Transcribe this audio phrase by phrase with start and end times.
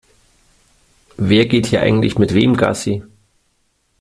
[1.17, 3.03] Wer geht hier eigentlich mit wem Gassi?